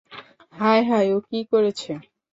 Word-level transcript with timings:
হায় 0.55 0.83
হায়, 0.89 1.09
ও 1.15 1.27
কী 1.27 1.39
করেছে? 1.51 1.91